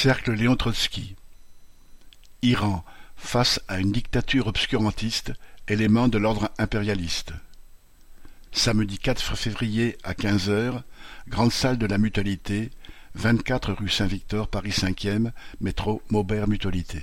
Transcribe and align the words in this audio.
Cercle 0.00 0.30
Léon 0.30 0.54
Trotsky 0.54 1.16
Iran, 2.42 2.84
face 3.16 3.60
à 3.66 3.80
une 3.80 3.90
dictature 3.90 4.46
obscurantiste, 4.46 5.32
élément 5.66 6.06
de 6.06 6.18
l'ordre 6.18 6.50
impérialiste. 6.56 7.32
Samedi 8.52 9.00
4 9.00 9.36
février 9.36 9.98
à 10.04 10.14
15 10.14 10.50
heures, 10.50 10.84
grande 11.26 11.50
salle 11.50 11.78
de 11.78 11.86
la 11.86 11.98
Mutualité, 11.98 12.70
vingt-quatre 13.16 13.72
rue 13.72 13.88
Saint-Victor, 13.88 14.46
Paris 14.46 14.70
cinquième, 14.70 15.32
métro 15.60 16.00
Maubert 16.10 16.46
Mutualité. 16.46 17.02